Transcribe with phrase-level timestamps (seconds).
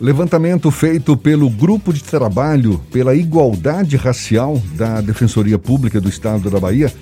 [0.00, 6.60] Levantamento feito pelo Grupo de Trabalho pela Igualdade Racial da Defensoria Pública do Estado da
[6.60, 6.92] Bahia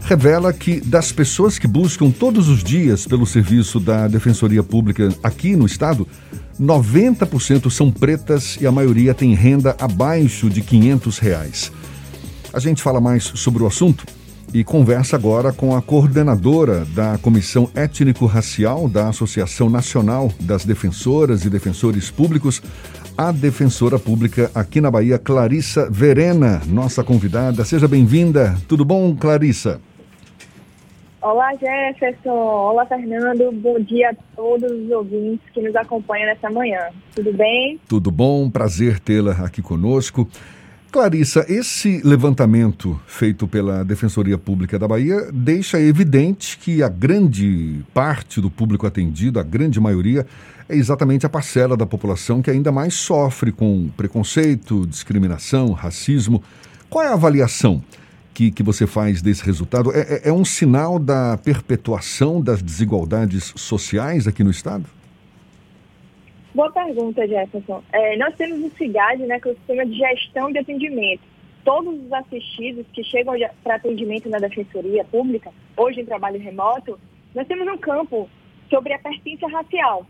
[0.00, 5.54] revela que das pessoas que buscam todos os dias pelo serviço da Defensoria Pública aqui
[5.54, 6.08] no estado,
[6.60, 11.70] 90% são pretas e a maioria tem renda abaixo de 500 reais.
[12.52, 14.04] A gente fala mais sobre o assunto
[14.52, 21.50] e conversa agora com a coordenadora da Comissão Étnico-Racial da Associação Nacional das Defensoras e
[21.50, 22.60] Defensores Públicos,
[23.16, 27.64] a defensora pública aqui na Bahia, Clarissa Verena, nossa convidada.
[27.64, 28.56] Seja bem-vinda.
[28.66, 29.80] Tudo bom, Clarissa?
[31.22, 32.30] Olá, Jefferson.
[32.30, 33.52] Olá, Fernando.
[33.52, 36.80] Bom dia a todos os ouvintes que nos acompanham nessa manhã.
[37.14, 37.78] Tudo bem?
[37.86, 38.48] Tudo bom.
[38.48, 40.26] Prazer tê-la aqui conosco.
[40.90, 48.40] Clarissa, esse levantamento feito pela Defensoria Pública da Bahia deixa evidente que a grande parte
[48.40, 50.26] do público atendido, a grande maioria,
[50.68, 56.42] é exatamente a parcela da população que ainda mais sofre com preconceito, discriminação, racismo.
[56.88, 57.80] Qual é a avaliação
[58.34, 59.92] que, que você faz desse resultado?
[59.92, 64.84] É, é, é um sinal da perpetuação das desigualdades sociais aqui no Estado?
[66.52, 67.82] Boa pergunta, Jefferson.
[67.92, 71.22] É, nós temos o CIGAD, né, que é o Sistema de Gestão de Atendimento.
[71.64, 76.98] Todos os assistidos que chegam para atendimento na Defensoria Pública, hoje em trabalho remoto,
[77.34, 78.28] nós temos um campo
[78.68, 80.04] sobre a pertença racial.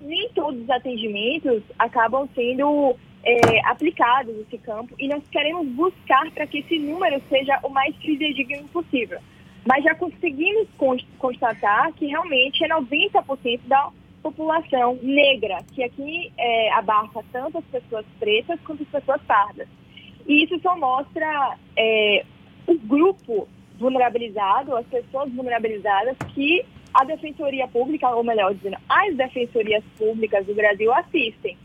[0.00, 2.94] Nem todos os atendimentos acabam sendo
[3.24, 7.94] é, aplicados nesse campo e nós queremos buscar para que esse número seja o mais
[7.96, 9.18] fidedigno possível.
[9.66, 10.68] Mas já conseguimos
[11.18, 13.90] constatar que realmente é 90% da
[14.22, 19.68] população negra, que aqui é, abarca tanto as pessoas pretas quanto as pessoas pardas.
[20.26, 22.24] E isso só mostra é,
[22.66, 23.48] o grupo
[23.78, 26.64] vulnerabilizado, as pessoas vulnerabilizadas que
[26.94, 31.56] a Defensoria Pública, ou melhor dizendo, as defensorias públicas do Brasil assistem,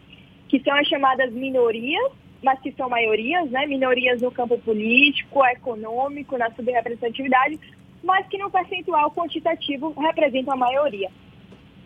[0.48, 2.12] que são as chamadas minorias,
[2.42, 3.66] mas que são maiorias, né?
[3.66, 7.60] Minorias no campo político, econômico, na subrepresentatividade,
[8.04, 11.12] mas que no percentual quantitativo representam a maioria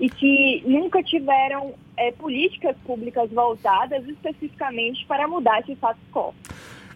[0.02, 6.34] e que nunca tiveram é, políticas públicas voltadas especificamente para mudar esse status quo.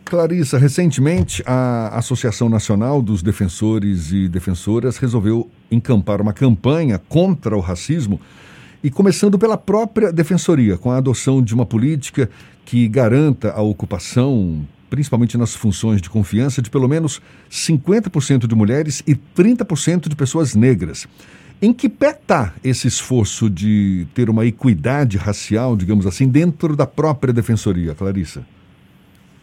[0.03, 7.59] Clarissa, recentemente a Associação Nacional dos Defensores e Defensoras resolveu encampar uma campanha contra o
[7.59, 8.19] racismo
[8.83, 12.29] e começando pela própria defensoria, com a adoção de uma política
[12.65, 19.01] que garanta a ocupação, principalmente nas funções de confiança, de pelo menos 50% de mulheres
[19.07, 21.07] e 30% de pessoas negras.
[21.61, 26.85] Em que pé está esse esforço de ter uma equidade racial, digamos assim, dentro da
[26.85, 28.45] própria defensoria, Clarissa?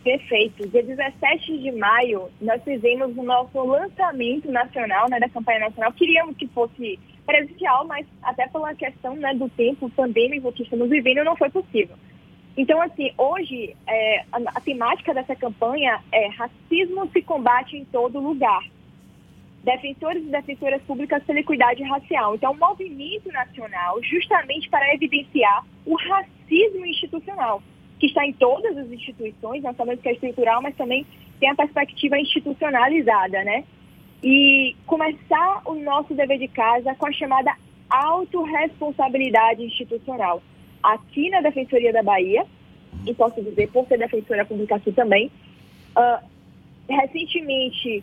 [0.05, 0.69] Perfeito.
[0.69, 5.93] Dia 17 de maio, nós fizemos o nosso lançamento nacional, né, da campanha nacional.
[5.93, 11.25] Queríamos que fosse presencial, mas até pela questão né, do tempo pandêmico que estamos vivendo,
[11.25, 11.97] não foi possível.
[12.57, 18.21] Então, assim, hoje, é, a, a temática dessa campanha é racismo se combate em todo
[18.21, 18.63] lugar
[19.65, 22.35] defensores e defensoras públicas pela equidade racial.
[22.35, 27.63] Então, um movimento nacional justamente para evidenciar o racismo institucional,
[27.99, 31.07] que está em todas as instituições, não somente que é estrutural, mas também
[31.39, 33.65] tem a perspectiva institucionalizada, né?
[34.23, 37.55] E começar o nosso dever de casa com a chamada
[37.89, 40.43] autorresponsabilidade institucional.
[40.83, 42.45] Aqui na Defensoria da Bahia,
[43.07, 45.31] e posso dizer, por ser defensora pública aqui também,
[45.97, 46.25] uh,
[46.89, 48.03] recentemente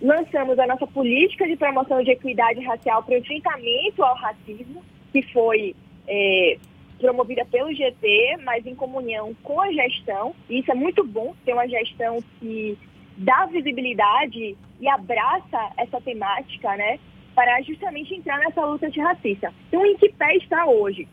[0.00, 5.22] lançamos a nossa política de promoção de equidade racial para o enfrentamento ao racismo, que
[5.32, 5.74] foi
[6.08, 6.58] é,
[6.98, 10.34] promovida pelo GT, mas em comunhão com a gestão.
[10.48, 12.78] E isso é muito bom, ter uma gestão que
[13.16, 16.98] dá visibilidade e abraça essa temática, né?
[17.34, 19.52] Para justamente entrar nessa luta antirracista.
[19.68, 21.06] Então, em que pé está hoje?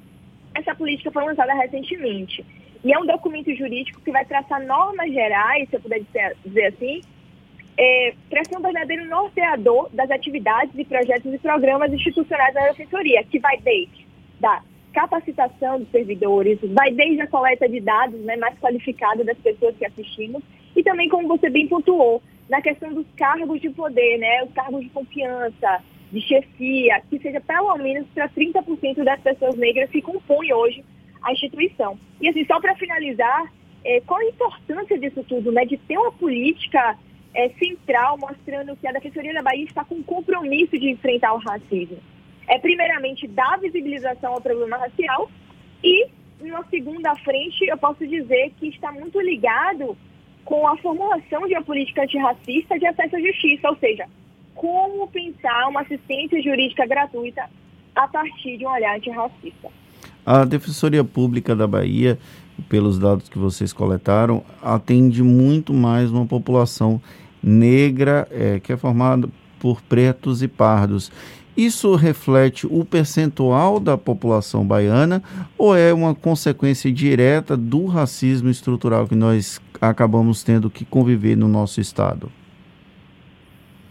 [0.55, 2.45] Essa política foi lançada recentemente.
[2.83, 6.01] E é um documento jurídico que vai traçar normas gerais, se eu puder
[6.45, 7.01] dizer assim,
[7.77, 13.23] é, para ser um verdadeiro norteador das atividades e projetos e programas institucionais da Defensoria,
[13.23, 14.07] que vai desde
[14.39, 14.61] da
[14.93, 19.85] capacitação dos servidores, vai desde a coleta de dados né, mais qualificada das pessoas que
[19.85, 20.41] assistimos,
[20.75, 24.81] e também, como você bem pontuou, na questão dos cargos de poder, né, os cargos
[24.81, 30.53] de confiança, de chefia, que seja pelo menos para 30% das pessoas negras que compõem
[30.53, 30.83] hoje
[31.21, 31.99] a instituição.
[32.21, 33.51] E assim, só para finalizar,
[33.83, 36.97] é, qual a importância disso tudo, né, de ter uma política
[37.33, 41.37] é, central, mostrando que a Defensoria da Bahia está com um compromisso de enfrentar o
[41.37, 41.97] racismo.
[42.47, 45.29] É, primeiramente, dar visibilização ao problema racial
[45.83, 46.07] e,
[46.41, 49.97] na segunda frente, eu posso dizer que está muito ligado
[50.45, 54.05] com a formulação de uma política antirracista de acesso à justiça, ou seja,
[54.55, 57.49] como pensar uma assistência jurídica gratuita
[57.93, 59.69] a partir de um olhar antirracista.
[60.25, 62.17] A Defensoria Pública da Bahia,
[62.67, 67.01] pelos dados que vocês coletaram, atende muito mais uma população
[67.41, 71.11] negra é, que é formada por pretos e pardos.
[71.55, 75.23] Isso reflete o percentual da população baiana
[75.57, 81.47] ou é uma consequência direta do racismo estrutural que nós acabamos tendo que conviver no
[81.47, 82.31] nosso estado?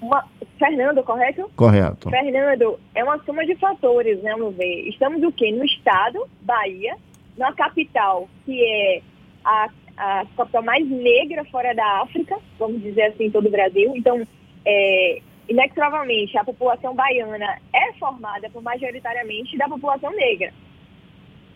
[0.00, 0.24] Uma,
[0.58, 1.50] Fernando, correto?
[1.56, 2.08] Correto.
[2.08, 4.88] Fernando, é uma soma de fatores, né, vamos ver.
[4.88, 5.50] Estamos o quê?
[5.50, 6.96] No estado, Bahia,
[7.36, 9.02] na capital, que é
[9.44, 13.92] a, a capital mais negra fora da África, vamos dizer assim, todo o Brasil.
[13.94, 14.26] Então,
[14.64, 20.52] é, inexoravelmente, a população baiana é formada por majoritariamente da população negra.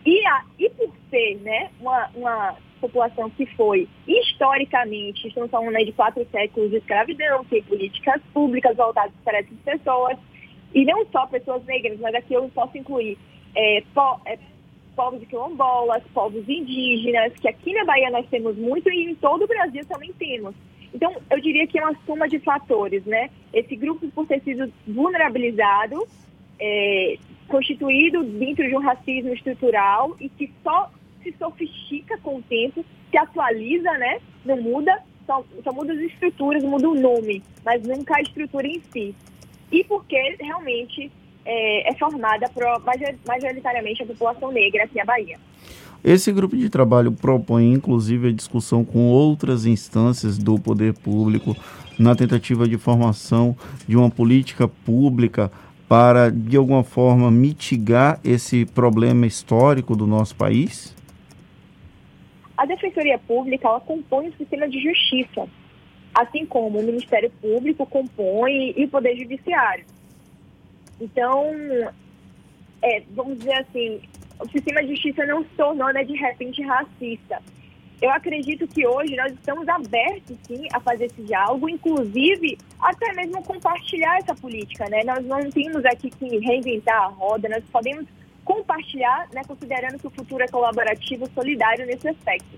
[0.05, 5.85] E, a, e por ser né, uma, uma população que foi, historicamente, estamos falando aí
[5.85, 10.17] de quatro séculos de escravidão, tem políticas públicas voltadas para essas pessoas,
[10.73, 13.17] e não só pessoas negras, mas aqui eu posso incluir
[13.55, 14.37] é, po, é,
[14.95, 19.47] povos quilombolas, povos indígenas, que aqui na Bahia nós temos muito e em todo o
[19.47, 20.53] Brasil também temos.
[20.93, 23.29] Então, eu diria que é uma soma de fatores, né?
[23.53, 26.05] Esse grupo, por ter sido vulnerabilizado,
[26.59, 27.17] é,
[27.47, 30.91] constituído dentro de um racismo estrutural e que só
[31.23, 34.19] se sofistica com o tempo, se atualiza, né?
[34.43, 38.81] Não muda, só, só muda as estruturas, muda o nome, mas nunca a estrutura em
[38.91, 39.15] si.
[39.71, 41.09] E porque realmente
[41.45, 42.63] é, é formada por,
[43.27, 45.37] majoritariamente a população negra aqui na Bahia.
[46.03, 51.55] Esse grupo de trabalho propõe, inclusive, a discussão com outras instâncias do poder público
[51.99, 53.55] na tentativa de formação
[53.87, 55.51] de uma política pública
[55.87, 60.95] para, de alguma forma, mitigar esse problema histórico do nosso país?
[62.57, 65.47] A Defensoria Pública ela compõe o sistema de justiça,
[66.15, 69.85] assim como o Ministério Público compõe e o Poder Judiciário.
[71.01, 71.51] Então,
[72.81, 74.01] é, vamos dizer assim,
[74.39, 77.41] o sistema de justiça não se tornou, né, de repente, racista.
[77.99, 83.43] Eu acredito que hoje nós estamos abertos, sim, a fazer esse diálogo, inclusive até mesmo
[83.43, 85.03] compartilhar essa política, né?
[85.03, 88.07] Nós não temos aqui que reinventar a roda, nós podemos
[88.43, 92.57] compartilhar, né, considerando que o futuro é colaborativo, solidário nesse aspecto.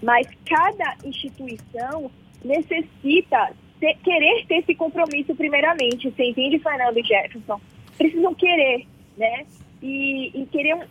[0.00, 2.08] Mas cada instituição
[2.44, 6.08] necessita ter, querer ter esse compromisso primeiramente.
[6.08, 7.60] Você entende, Fernando Jefferson?
[7.96, 8.86] Precisam querer,
[9.16, 9.44] né?
[9.82, 10.86] E, e querer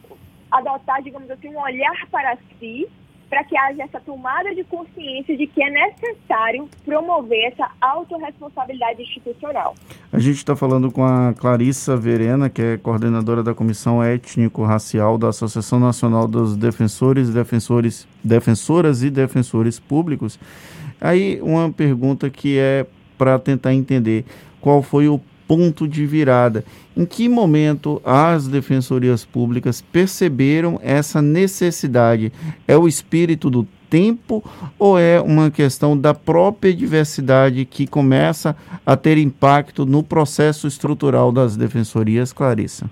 [0.51, 2.87] adotar, digamos assim, um olhar para si,
[3.33, 9.73] para que haja essa tomada de consciência de que é necessário promover essa autorresponsabilidade institucional.
[10.11, 15.29] A gente está falando com a Clarissa Verena, que é coordenadora da Comissão Étnico-Racial da
[15.29, 20.39] Associação Nacional dos Defensores Defensores, Defensoras e Defensores Públicos.
[21.01, 22.85] Aí uma pergunta que é
[23.17, 24.25] para tentar entender
[24.61, 26.63] qual foi o ponto de virada.
[26.95, 32.31] Em que momento as defensorias públicas perceberam essa necessidade?
[32.67, 34.43] É o espírito do tempo
[34.79, 41.31] ou é uma questão da própria diversidade que começa a ter impacto no processo estrutural
[41.31, 42.89] das defensorias, Clarissa?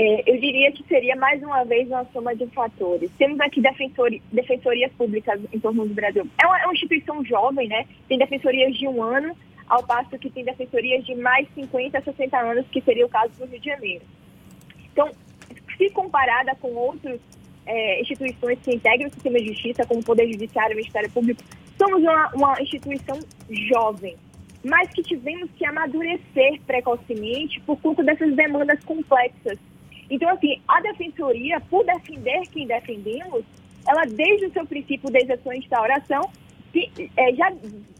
[0.00, 3.10] É, eu diria que seria mais uma vez uma soma de fatores.
[3.18, 6.24] Temos aqui defensori, defensorias públicas em torno do Brasil.
[6.40, 7.84] É uma, é uma instituição jovem, né?
[8.08, 9.34] Tem defensorias de um ano,
[9.68, 13.32] ao passo que tem defensorias de mais 50 a 60 anos, que seria o caso
[13.34, 14.04] do Rio de Janeiro.
[14.92, 15.10] Então,
[15.76, 17.20] se comparada com outras
[17.66, 21.10] é, instituições que integram o sistema de justiça, como o Poder Judiciário e o Ministério
[21.10, 21.42] Público,
[21.78, 24.16] somos uma, uma instituição jovem,
[24.64, 29.58] mas que tivemos que amadurecer precocemente por conta dessas demandas complexas.
[30.10, 33.44] Então, assim, a defensoria, por defender quem defendemos,
[33.86, 36.22] ela, desde o seu princípio, desde a sua instauração,
[36.86, 37.52] que, é, já,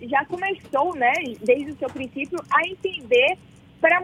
[0.03, 3.39] já começou, né, desde o seu princípio, a entender
[3.81, 4.01] para,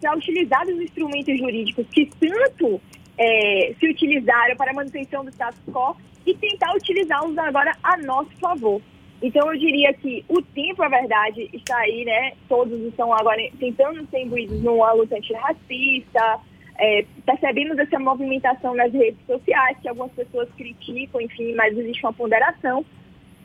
[0.00, 2.80] para utilizar os instrumentos jurídicos que tanto
[3.18, 8.30] é, se utilizaram para a manutenção do status quo e tentar utilizá-los agora a nosso
[8.38, 8.80] favor.
[9.22, 12.32] Então, eu diria que o tempo, a verdade, está aí, né?
[12.48, 16.40] Todos estão agora tentando ser imbuídos numa luta antirracista,
[16.80, 22.12] é, percebemos essa movimentação nas redes sociais, que algumas pessoas criticam, enfim, mas existe uma
[22.14, 22.84] ponderação.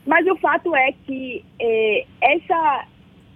[0.06, 2.86] Mas o fato é que é, essa,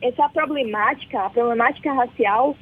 [0.00, 2.56] essa problemática, a problemática racial,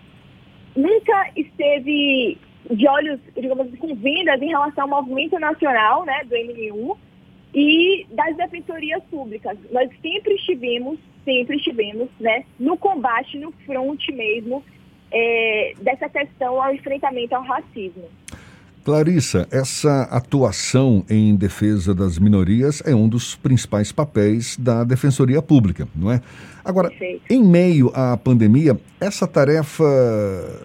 [0.75, 2.39] nunca esteve
[2.71, 6.99] de olhos, digamos assim, com vendas em relação ao movimento nacional né, do MNU
[7.55, 9.57] e das defensorias públicas.
[9.71, 14.63] Nós sempre estivemos, sempre estivemos né, no combate, no fronte mesmo,
[15.11, 18.05] é, dessa questão ao enfrentamento ao racismo.
[18.89, 25.87] Clarissa, essa atuação em defesa das minorias é um dos principais papéis da Defensoria Pública,
[25.95, 26.23] não é?
[26.65, 27.21] Agora, Perfeito.
[27.29, 29.85] em meio à pandemia, essa tarefa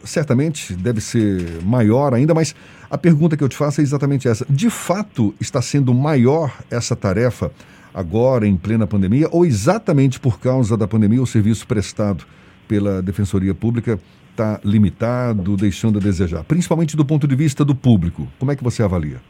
[0.05, 2.55] certamente deve ser maior ainda, mas
[2.89, 4.45] a pergunta que eu te faço é exatamente essa.
[4.49, 7.51] De fato, está sendo maior essa tarefa
[7.93, 12.23] agora, em plena pandemia, ou exatamente por causa da pandemia o serviço prestado
[12.69, 13.99] pela Defensoria Pública
[14.33, 18.27] está limitado, deixando a desejar, principalmente do ponto de vista do público.
[18.39, 19.21] Como é que você avalia?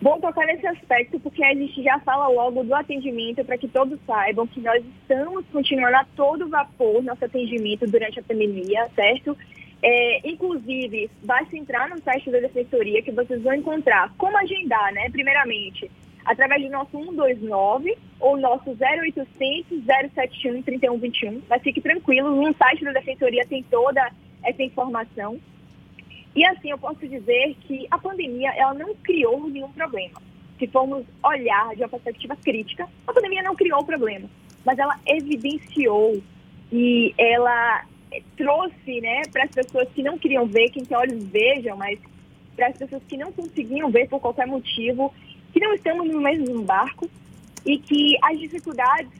[0.00, 3.98] Bom tocar nesse aspecto, porque a gente já fala logo do atendimento para que todos
[4.06, 9.36] saibam que nós estamos continuando a todo vapor nosso atendimento durante a pandemia, certo?
[9.82, 15.08] É, inclusive, basta entrar no site da Defensoria que vocês vão encontrar como agendar, né?
[15.10, 15.90] Primeiramente,
[16.24, 19.84] através do nosso 129 ou nosso 0800
[20.14, 21.42] 071 3121.
[21.48, 24.10] Mas fique tranquilo, no site da Defensoria tem toda
[24.44, 25.38] essa informação.
[26.34, 30.20] E assim, eu posso dizer que a pandemia ela não criou nenhum problema.
[30.58, 34.28] Se formos olhar de uma perspectiva crítica, a pandemia não criou o problema,
[34.64, 36.20] mas ela evidenciou
[36.72, 37.84] e ela
[38.36, 41.98] trouxe né, para as pessoas que não queriam ver, que tem olhos vejam, mas
[42.56, 45.14] para as pessoas que não conseguiam ver por qualquer motivo,
[45.58, 47.10] que não estamos no mesmo barco
[47.66, 49.10] e que as dificuldades,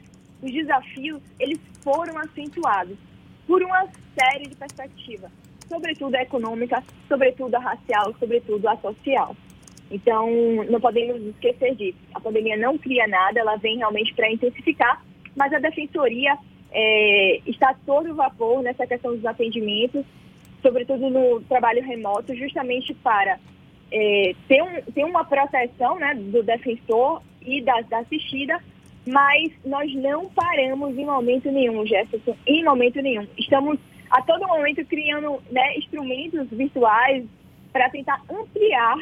[0.41, 2.97] os desafios, eles foram acentuados
[3.45, 3.85] por uma
[4.17, 5.29] série de perspectivas,
[5.67, 9.35] sobretudo a econômica, sobretudo a racial, sobretudo a social.
[9.91, 10.29] Então,
[10.69, 11.97] não podemos esquecer disso.
[12.13, 15.03] A pandemia não cria nada, ela vem realmente para intensificar,
[15.35, 16.37] mas a defensoria
[16.71, 20.05] é, está todo vapor nessa questão dos atendimentos,
[20.61, 23.39] sobretudo no trabalho remoto, justamente para
[23.91, 28.61] é, ter, um, ter uma proteção né, do defensor e da, da assistida,
[29.07, 33.27] mas nós não paramos em momento nenhum, Jefferson, em momento nenhum.
[33.37, 33.79] Estamos
[34.09, 37.25] a todo momento criando né, instrumentos virtuais
[37.71, 38.97] para tentar ampliar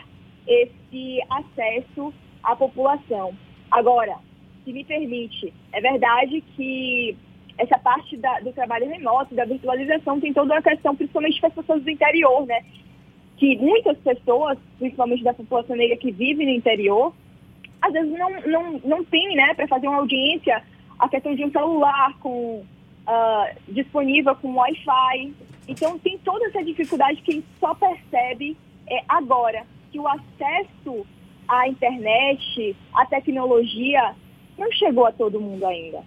[0.45, 2.13] esse acesso
[2.43, 3.33] à população.
[3.71, 4.17] Agora,
[4.63, 7.17] se me permite, é verdade que
[7.57, 11.55] essa parte da, do trabalho remoto, da virtualização, tem toda uma questão, principalmente para as
[11.55, 12.63] pessoas do interior, né?
[13.37, 17.13] Que muitas pessoas, principalmente da população negra que vive no interior,
[17.81, 20.63] às vezes não, não, não tem, né, para fazer uma audiência,
[20.99, 22.63] a questão de um celular com,
[23.07, 25.33] uh, disponível com Wi-Fi.
[25.67, 28.57] Então, tem toda essa dificuldade que só percebe
[28.89, 31.05] é, agora, que o acesso
[31.47, 34.15] à internet, à tecnologia,
[34.57, 36.03] não chegou a todo mundo ainda.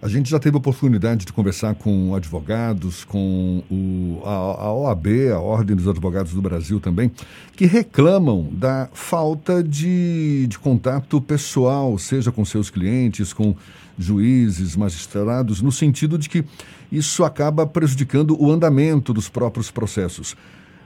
[0.00, 5.40] A gente já teve oportunidade de conversar com advogados, com o, a, a OAB, a
[5.40, 7.10] Ordem dos Advogados do Brasil também,
[7.56, 13.54] que reclamam da falta de, de contato pessoal, seja com seus clientes, com
[13.98, 16.44] juízes, magistrados, no sentido de que
[16.92, 20.36] isso acaba prejudicando o andamento dos próprios processos.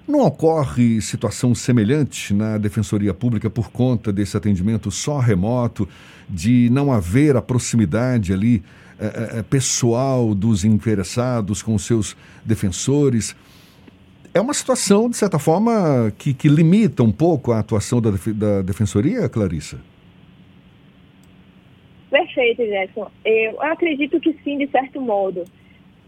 [0.07, 5.88] Não ocorre situação semelhante na Defensoria Pública por conta desse atendimento só remoto,
[6.29, 8.62] de não haver a proximidade ali
[9.00, 12.14] é, é, é, pessoal dos interessados com seus
[12.45, 13.35] defensores.
[14.35, 18.61] É uma situação, de certa forma, que, que limita um pouco a atuação da, da
[18.61, 19.80] defensoria, Clarissa?
[22.11, 23.11] Perfeito, Gerson.
[23.25, 25.45] Eu acredito que sim, de certo modo,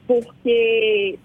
[0.06, 1.18] porque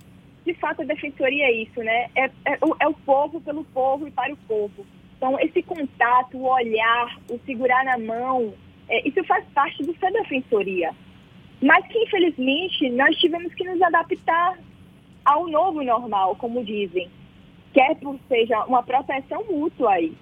[0.45, 2.07] de fato a defensoria é isso, né?
[2.15, 4.85] É, é, é, o povo pelo povo e para o povo.
[5.17, 8.53] Então, esse contato, o olhar, o segurar na mão,
[8.87, 10.95] é, isso faz parte do ser defensoria
[11.61, 14.57] mas que infelizmente nós tivemos que nos adaptar
[15.25, 17.09] ao novo normal, como dizem,
[17.73, 20.13] quer por seja uma proteção mútua aí.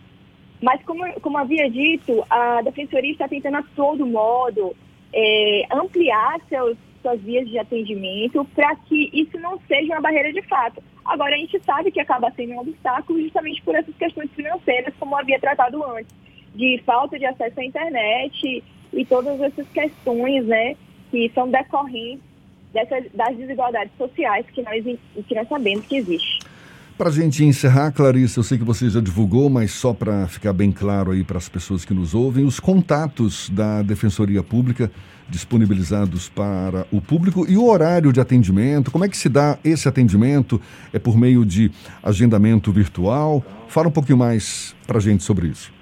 [0.61, 4.75] Mas como, como havia dito, a Defensoria está tentando a todo modo
[5.13, 10.41] é, ampliar seus, suas vias de atendimento para que isso não seja uma barreira de
[10.43, 10.81] fato.
[11.05, 15.15] Agora, a gente sabe que acaba sendo um obstáculo justamente por essas questões financeiras, como
[15.15, 16.11] havia tratado antes,
[16.55, 20.75] de falta de acesso à internet e todas essas questões, né,
[21.15, 22.19] que são decorrentes
[22.73, 26.39] dessas, das desigualdades sociais que nós, que nós sabemos que existem.
[26.97, 30.51] Para a gente encerrar, Clarice, eu sei que você já divulgou, mas só para ficar
[30.51, 34.91] bem claro aí para as pessoas que nos ouvem, os contatos da Defensoria Pública
[35.29, 39.87] disponibilizados para o público e o horário de atendimento, como é que se dá esse
[39.87, 40.61] atendimento?
[40.93, 41.71] É por meio de
[42.03, 43.43] agendamento virtual?
[43.67, 45.73] Fala um pouquinho mais para a gente sobre isso.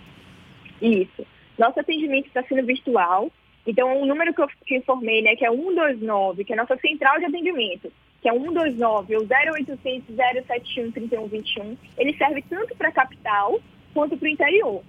[0.81, 1.25] Isso.
[1.57, 3.31] Nosso atendimento está sendo virtual,
[3.65, 6.75] então, o número que eu que informei, né, que é 129, que é a nossa
[6.77, 7.91] central de atendimento,
[8.21, 13.59] que é 129 ou 0800 071 3121, ele serve tanto para a capital
[13.93, 14.83] quanto para o interior.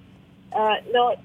[0.53, 1.17] Uh, no,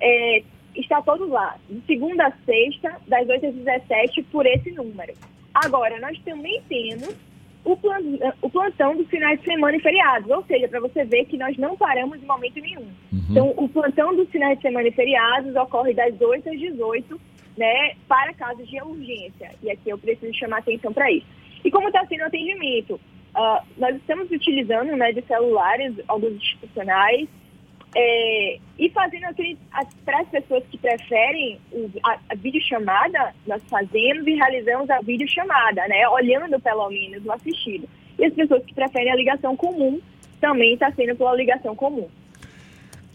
[0.00, 0.42] É,
[0.74, 5.14] está todos lá, de segunda a sexta, das 8 às 17, por esse número.
[5.54, 7.14] Agora, nós também temos
[7.64, 7.76] o,
[8.42, 11.56] o plantão dos finais de semana e feriados, ou seja, para você ver que nós
[11.56, 12.88] não paramos em momento nenhum.
[13.12, 13.26] Uhum.
[13.30, 17.20] Então, o plantão dos finais de semana e feriados ocorre das 8 às 18,
[17.56, 19.50] né, para casos de urgência.
[19.62, 21.26] E aqui eu preciso chamar atenção para isso.
[21.64, 22.94] E como está sendo o atendimento?
[23.34, 27.28] Uh, nós estamos utilizando né, de celulares, alguns institucionais,
[27.98, 29.56] é, e fazendo aquele,
[30.04, 31.58] para as pessoas que preferem
[32.04, 36.06] a, a videochamada, nós fazemos e realizamos a videochamada, né?
[36.08, 37.88] Olhando pelo menos o assistido.
[38.18, 39.98] E as pessoas que preferem a ligação comum,
[40.40, 42.08] também está sendo pela ligação comum.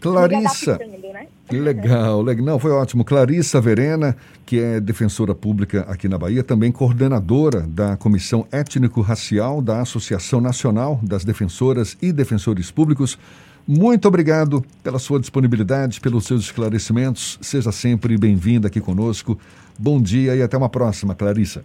[0.02, 0.78] Clarissa.
[0.78, 1.26] Né?
[1.50, 2.44] Legal, legal.
[2.44, 3.04] Não, foi ótimo.
[3.04, 9.80] Clarissa Verena, que é defensora pública aqui na Bahia, também coordenadora da Comissão Étnico-Racial da
[9.80, 13.18] Associação Nacional das Defensoras e Defensores Públicos.
[13.66, 17.38] Muito obrigado pela sua disponibilidade, pelos seus esclarecimentos.
[17.40, 19.38] Seja sempre bem-vinda aqui conosco.
[19.78, 21.62] Bom dia e até uma próxima, Clarissa.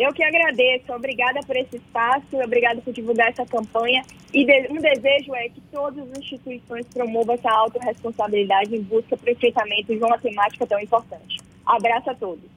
[0.00, 0.90] Eu que agradeço.
[0.94, 4.02] Obrigada por esse espaço, obrigada por divulgar essa campanha.
[4.32, 9.94] E um desejo é que todas as instituições promovam essa autorresponsabilidade em busca do enfrentamento
[9.94, 11.36] de uma temática tão importante.
[11.66, 12.48] Abraço a todos.